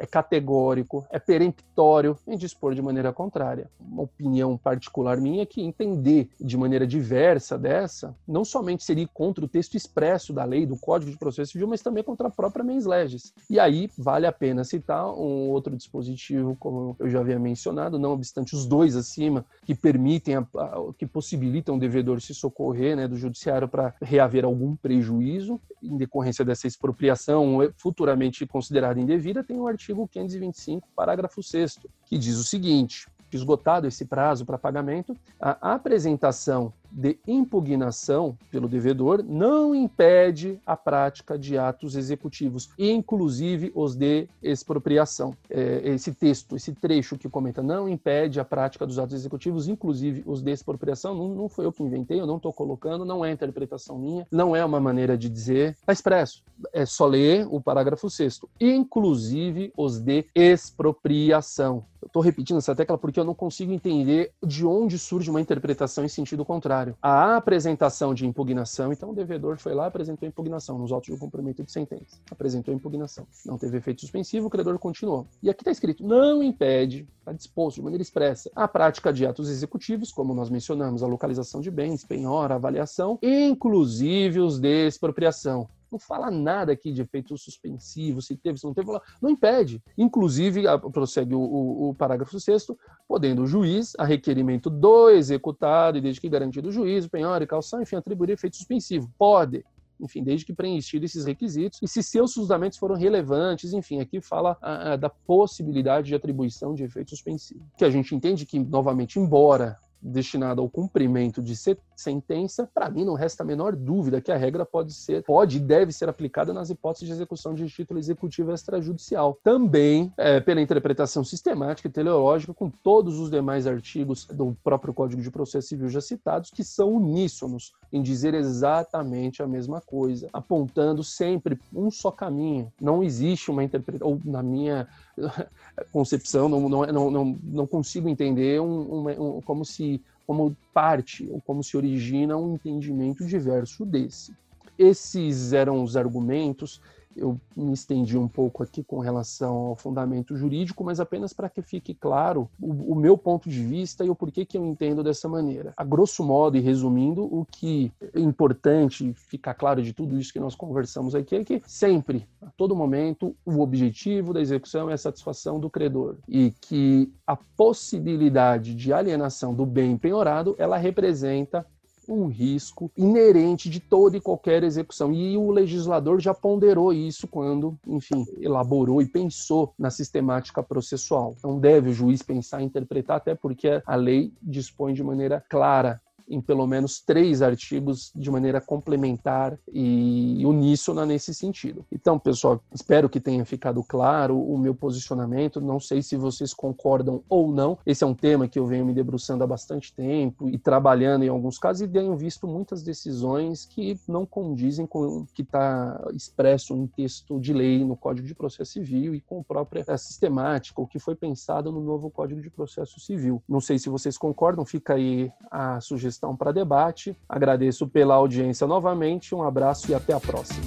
é 0.00 0.06
categórico, 0.06 1.06
é 1.10 1.18
peremptório 1.18 2.18
em 2.26 2.36
dispor 2.36 2.74
de 2.74 2.80
maneira 2.80 3.12
contrária. 3.12 3.70
Uma 3.78 4.04
opinião 4.04 4.56
particular 4.56 5.20
minha 5.20 5.42
é 5.42 5.46
que 5.46 5.60
entender 5.60 6.30
de 6.40 6.56
maneira 6.56 6.86
diversa 6.86 7.58
dessa 7.58 8.16
não 8.26 8.42
somente 8.42 8.82
seria 8.82 9.06
contra 9.12 9.44
o 9.44 9.48
texto 9.48 9.76
expresso 9.76 10.32
da 10.32 10.42
lei, 10.42 10.64
do 10.64 10.76
Código 10.76 11.10
de 11.10 11.18
Processo 11.18 11.52
Civil, 11.52 11.68
mas 11.68 11.82
também 11.82 12.02
contra 12.02 12.28
a 12.28 12.30
própria 12.30 12.64
mens 12.64 12.86
legis. 12.86 13.34
E 13.50 13.60
aí 13.60 13.90
vale 13.98 14.26
a 14.26 14.32
pena 14.32 14.64
citar 14.64 15.06
um 15.06 15.50
outro 15.50 15.76
dispositivo, 15.76 16.56
como 16.58 16.96
eu 16.98 17.10
já 17.10 17.20
havia 17.20 17.38
mencionado, 17.38 17.98
não 17.98 18.12
obstante 18.12 18.54
os 18.54 18.64
dois 18.64 18.96
acima, 18.96 19.44
que 19.66 19.74
permitem, 19.74 20.36
a, 20.36 20.46
a, 20.54 20.92
que 20.96 21.06
possibilitam 21.06 21.76
o 21.76 21.78
devedor 21.78 22.22
se 22.22 22.34
socorrer 22.34 22.96
né, 22.96 23.06
do 23.06 23.16
judiciário 23.16 23.68
para 23.68 23.94
reaver 24.00 24.46
algum 24.46 24.74
prejuízo 24.76 25.60
em 25.82 25.96
decorrência 25.96 26.44
dessa 26.44 26.66
expropriação 26.66 27.58
futuramente 27.76 28.46
considerada 28.46 29.00
indevida, 29.00 29.42
tem 29.42 29.58
o 29.58 29.66
artigo 29.66 29.89
artigo 29.90 30.08
525, 30.08 30.88
parágrafo 30.94 31.42
6 31.42 31.78
que 32.06 32.16
diz 32.18 32.36
o 32.36 32.44
seguinte: 32.44 33.08
esgotado 33.32 33.86
esse 33.86 34.04
prazo 34.04 34.44
para 34.46 34.58
pagamento, 34.58 35.16
a 35.38 35.74
apresentação 35.74 36.72
de 36.90 37.18
impugnação 37.26 38.36
pelo 38.50 38.68
devedor 38.68 39.22
não 39.22 39.74
impede 39.74 40.60
a 40.66 40.76
prática 40.76 41.38
de 41.38 41.56
atos 41.56 41.96
executivos, 41.96 42.70
inclusive 42.78 43.72
os 43.74 43.94
de 43.94 44.28
expropriação. 44.42 45.36
É, 45.48 45.82
esse 45.84 46.12
texto, 46.12 46.56
esse 46.56 46.74
trecho 46.74 47.18
que 47.18 47.28
comenta, 47.28 47.62
não 47.62 47.88
impede 47.88 48.40
a 48.40 48.44
prática 48.44 48.86
dos 48.86 48.98
atos 48.98 49.14
executivos, 49.14 49.68
inclusive 49.68 50.22
os 50.26 50.42
de 50.42 50.50
expropriação, 50.50 51.14
não, 51.14 51.28
não 51.28 51.48
foi 51.48 51.66
eu 51.66 51.72
que 51.72 51.82
inventei, 51.82 52.20
eu 52.20 52.26
não 52.26 52.36
estou 52.36 52.52
colocando, 52.52 53.04
não 53.04 53.24
é 53.24 53.30
interpretação 53.30 53.98
minha, 53.98 54.26
não 54.30 54.54
é 54.54 54.64
uma 54.64 54.80
maneira 54.80 55.16
de 55.16 55.28
dizer, 55.28 55.76
está 55.80 55.92
expresso. 55.92 56.42
É 56.72 56.84
só 56.84 57.06
ler 57.06 57.46
o 57.50 57.60
parágrafo 57.60 58.10
6 58.10 58.40
inclusive 58.60 59.72
os 59.76 59.98
de 59.98 60.26
expropriação. 60.34 61.84
Estou 62.10 62.20
repetindo 62.20 62.56
essa 62.56 62.74
tecla 62.74 62.98
porque 62.98 63.20
eu 63.20 63.24
não 63.24 63.36
consigo 63.36 63.72
entender 63.72 64.32
de 64.44 64.66
onde 64.66 64.98
surge 64.98 65.30
uma 65.30 65.40
interpretação 65.40 66.04
em 66.04 66.08
sentido 66.08 66.44
contrário. 66.44 66.96
A 67.00 67.36
apresentação 67.36 68.12
de 68.12 68.26
impugnação, 68.26 68.92
então 68.92 69.10
o 69.10 69.14
devedor 69.14 69.58
foi 69.58 69.74
lá 69.74 69.86
apresentou 69.86 70.28
impugnação 70.28 70.76
nos 70.76 70.90
autos 70.90 71.14
de 71.14 71.20
cumprimento 71.20 71.62
de 71.62 71.70
sentença. 71.70 72.18
Apresentou 72.28 72.74
impugnação. 72.74 73.28
Não 73.46 73.56
teve 73.56 73.76
efeito 73.76 74.00
suspensivo, 74.00 74.48
o 74.48 74.50
credor 74.50 74.76
continuou. 74.76 75.24
E 75.40 75.48
aqui 75.48 75.60
está 75.60 75.70
escrito: 75.70 76.04
não 76.04 76.42
impede, 76.42 77.06
está 77.20 77.32
disposto 77.32 77.76
de 77.76 77.82
maneira 77.82 78.02
expressa, 78.02 78.50
a 78.56 78.66
prática 78.66 79.12
de 79.12 79.24
atos 79.24 79.48
executivos, 79.48 80.10
como 80.10 80.34
nós 80.34 80.50
mencionamos, 80.50 81.04
a 81.04 81.06
localização 81.06 81.60
de 81.60 81.70
bens, 81.70 82.04
penhora, 82.04 82.56
avaliação, 82.56 83.20
inclusive 83.22 84.40
os 84.40 84.58
de 84.58 84.88
expropriação 84.88 85.68
não 85.90 85.98
fala 85.98 86.30
nada 86.30 86.72
aqui 86.72 86.92
de 86.92 87.02
efeito 87.02 87.36
suspensivo, 87.36 88.22
se 88.22 88.36
teve, 88.36 88.58
se 88.58 88.64
não 88.64 88.74
teve, 88.74 88.90
não 89.20 89.30
impede. 89.30 89.82
Inclusive, 89.96 90.64
prossegue 90.92 91.34
o, 91.34 91.40
o, 91.40 91.88
o 91.90 91.94
parágrafo 91.94 92.38
6 92.38 92.66
podendo 93.08 93.42
o 93.42 93.46
juiz, 93.46 93.92
a 93.98 94.04
requerimento 94.04 94.70
do 94.70 95.10
executado 95.10 95.98
e 95.98 96.00
desde 96.00 96.20
que 96.20 96.28
garantido 96.28 96.68
o 96.68 96.72
juízo, 96.72 97.10
penhora 97.10 97.42
e 97.42 97.46
calção, 97.46 97.82
enfim, 97.82 97.96
atribuir 97.96 98.30
efeito 98.30 98.56
suspensivo. 98.56 99.10
Pode, 99.18 99.64
enfim, 100.00 100.22
desde 100.22 100.46
que 100.46 100.52
preenchido 100.52 101.04
esses 101.04 101.24
requisitos, 101.24 101.78
e 101.82 101.88
se 101.88 102.02
seus 102.02 102.32
fundamentos 102.32 102.78
foram 102.78 102.94
relevantes, 102.94 103.72
enfim, 103.72 104.00
aqui 104.00 104.20
fala 104.20 104.56
a, 104.60 104.92
a, 104.92 104.96
da 104.96 105.10
possibilidade 105.10 106.08
de 106.08 106.14
atribuição 106.14 106.74
de 106.74 106.84
efeito 106.84 107.10
suspensivo. 107.10 107.64
Que 107.76 107.84
a 107.84 107.90
gente 107.90 108.14
entende 108.14 108.46
que, 108.46 108.58
novamente, 108.58 109.18
embora 109.18 109.78
destinado 110.02 110.60
ao 110.60 110.68
cumprimento 110.68 111.42
de 111.42 111.54
sentença, 111.94 112.68
para 112.72 112.88
mim 112.88 113.04
não 113.04 113.14
resta 113.14 113.42
a 113.42 113.46
menor 113.46 113.76
dúvida 113.76 114.20
que 114.20 114.32
a 114.32 114.36
regra 114.36 114.64
pode 114.64 114.92
ser, 114.92 115.22
pode 115.22 115.58
e 115.58 115.60
deve 115.60 115.92
ser 115.92 116.08
aplicada 116.08 116.52
nas 116.52 116.70
hipóteses 116.70 117.08
de 117.08 117.12
execução 117.12 117.54
de 117.54 117.68
título 117.68 117.98
executivo 118.00 118.52
extrajudicial. 118.52 119.38
Também 119.42 120.12
é, 120.16 120.40
pela 120.40 120.60
interpretação 120.60 121.22
sistemática 121.22 121.88
e 121.88 121.90
teleológica 121.90 122.54
com 122.54 122.70
todos 122.70 123.18
os 123.18 123.30
demais 123.30 123.66
artigos 123.66 124.26
do 124.26 124.56
próprio 124.64 124.94
Código 124.94 125.20
de 125.20 125.30
Processo 125.30 125.68
Civil 125.68 125.88
já 125.88 126.00
citados, 126.00 126.50
que 126.50 126.64
são 126.64 126.94
uníssonos 126.94 127.72
em 127.92 128.02
dizer 128.02 128.34
exatamente 128.34 129.42
a 129.42 129.46
mesma 129.46 129.80
coisa, 129.80 130.28
apontando 130.32 131.02
sempre 131.02 131.58
um 131.74 131.90
só 131.90 132.10
caminho. 132.10 132.72
Não 132.80 133.02
existe 133.02 133.50
uma 133.50 133.64
interpretação, 133.64 134.08
ou 134.08 134.20
na 134.24 134.42
minha 134.42 134.88
concepção, 135.92 136.48
não, 136.48 136.68
não, 136.68 137.10
não, 137.10 137.38
não, 137.42 137.66
consigo 137.66 138.08
entender 138.08 138.60
um, 138.60 139.06
um, 139.06 139.36
um, 139.36 139.40
como 139.40 139.64
se 139.64 140.02
como 140.26 140.56
parte 140.72 141.28
ou 141.28 141.40
como 141.40 141.64
se 141.64 141.76
origina 141.76 142.36
um 142.36 142.54
entendimento 142.54 143.26
diverso 143.26 143.84
desse. 143.84 144.32
Esses 144.78 145.52
eram 145.52 145.82
os 145.82 145.96
argumentos 145.96 146.80
eu 147.16 147.38
me 147.56 147.72
estendi 147.72 148.16
um 148.16 148.28
pouco 148.28 148.62
aqui 148.62 148.82
com 148.82 149.00
relação 149.00 149.54
ao 149.56 149.76
fundamento 149.76 150.36
jurídico, 150.36 150.84
mas 150.84 151.00
apenas 151.00 151.32
para 151.32 151.48
que 151.48 151.62
fique 151.62 151.94
claro 151.94 152.48
o, 152.60 152.92
o, 152.92 152.94
meu 152.94 153.16
ponto 153.16 153.48
de 153.48 153.62
vista 153.62 154.04
e 154.04 154.10
o 154.10 154.14
porquê 154.14 154.44
que 154.44 154.56
eu 154.56 154.64
entendo 154.64 155.02
dessa 155.02 155.28
maneira. 155.28 155.72
A 155.76 155.84
grosso 155.84 156.24
modo 156.24 156.56
e 156.56 156.60
resumindo, 156.60 157.22
o 157.24 157.44
que 157.44 157.92
é 158.14 158.20
importante 158.20 159.12
ficar 159.14 159.54
claro 159.54 159.82
de 159.82 159.92
tudo 159.92 160.18
isso 160.18 160.32
que 160.32 160.40
nós 160.40 160.54
conversamos 160.54 161.14
aqui 161.14 161.36
é 161.36 161.44
que 161.44 161.62
sempre, 161.66 162.26
a 162.40 162.50
todo 162.50 162.76
momento, 162.76 163.34
o 163.44 163.60
objetivo 163.60 164.32
da 164.32 164.40
execução 164.40 164.90
é 164.90 164.94
a 164.94 164.98
satisfação 164.98 165.58
do 165.58 165.70
credor 165.70 166.16
e 166.28 166.52
que 166.60 167.12
a 167.26 167.36
possibilidade 167.36 168.74
de 168.74 168.92
alienação 168.92 169.54
do 169.54 169.66
bem 169.66 169.96
penhorado, 169.96 170.54
ela 170.58 170.76
representa 170.76 171.66
um 172.10 172.26
risco 172.26 172.90
inerente 172.96 173.70
de 173.70 173.80
toda 173.80 174.16
e 174.16 174.20
qualquer 174.20 174.62
execução. 174.62 175.12
E 175.12 175.36
o 175.36 175.50
legislador 175.50 176.20
já 176.20 176.34
ponderou 176.34 176.92
isso 176.92 177.26
quando, 177.28 177.78
enfim, 177.86 178.24
elaborou 178.40 179.00
e 179.00 179.06
pensou 179.06 179.72
na 179.78 179.90
sistemática 179.90 180.62
processual. 180.62 181.34
Não 181.42 181.58
deve 181.58 181.90
o 181.90 181.92
juiz 181.92 182.22
pensar 182.22 182.60
e 182.60 182.64
interpretar, 182.64 183.16
até 183.16 183.34
porque 183.34 183.82
a 183.86 183.94
lei 183.94 184.32
dispõe 184.42 184.92
de 184.92 185.02
maneira 185.02 185.42
clara 185.48 186.00
em 186.30 186.40
pelo 186.40 186.66
menos 186.66 187.00
três 187.00 187.42
artigos 187.42 188.12
de 188.14 188.30
maneira 188.30 188.60
complementar 188.60 189.58
e 189.72 190.42
uníssona 190.46 191.04
nesse 191.04 191.34
sentido. 191.34 191.84
Então, 191.90 192.18
pessoal, 192.18 192.62
espero 192.72 193.08
que 193.08 193.20
tenha 193.20 193.44
ficado 193.44 193.82
claro 193.82 194.40
o 194.40 194.56
meu 194.56 194.74
posicionamento. 194.74 195.60
Não 195.60 195.80
sei 195.80 196.02
se 196.02 196.16
vocês 196.16 196.54
concordam 196.54 197.22
ou 197.28 197.50
não. 197.52 197.76
Esse 197.84 198.04
é 198.04 198.06
um 198.06 198.14
tema 198.14 198.46
que 198.46 198.58
eu 198.58 198.66
venho 198.66 198.86
me 198.86 198.94
debruçando 198.94 199.42
há 199.42 199.46
bastante 199.46 199.92
tempo 199.92 200.48
e 200.48 200.56
trabalhando 200.56 201.24
em 201.24 201.28
alguns 201.28 201.58
casos 201.58 201.82
e 201.82 201.88
tenho 201.88 202.16
visto 202.16 202.46
muitas 202.46 202.82
decisões 202.82 203.66
que 203.66 203.98
não 204.06 204.24
condizem 204.24 204.86
com 204.86 205.00
o 205.00 205.26
que 205.34 205.42
está 205.42 206.00
expresso 206.14 206.74
em 206.74 206.86
texto 206.86 207.40
de 207.40 207.52
lei 207.52 207.84
no 207.84 207.96
Código 207.96 208.26
de 208.26 208.34
Processo 208.34 208.72
Civil 208.72 209.14
e 209.14 209.20
com 209.20 209.40
a 209.40 209.44
própria 209.44 209.84
sistemática, 209.98 210.80
o 210.80 210.86
que 210.86 210.98
foi 210.98 211.16
pensado 211.16 211.72
no 211.72 211.80
novo 211.80 212.10
Código 212.10 212.40
de 212.40 212.50
Processo 212.50 213.00
Civil. 213.00 213.42
Não 213.48 213.60
sei 213.60 213.78
se 213.78 213.88
vocês 213.88 214.16
concordam, 214.16 214.64
fica 214.64 214.94
aí 214.94 215.32
a 215.50 215.80
sugestão 215.80 216.19
questão 216.20 216.36
para 216.36 216.52
debate. 216.52 217.16
Agradeço 217.26 217.88
pela 217.88 218.14
audiência 218.14 218.66
novamente, 218.66 219.34
um 219.34 219.42
abraço 219.42 219.90
e 219.90 219.94
até 219.94 220.12
a 220.12 220.20
próxima. 220.20 220.66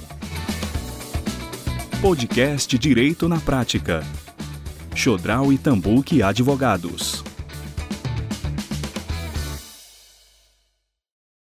Podcast 2.02 2.76
Direito 2.76 3.28
na 3.28 3.38
Prática. 3.38 4.02
Chodral 4.94 5.52
e 5.52 5.58
Tambuque 5.58 6.22
Advogados. 6.22 7.33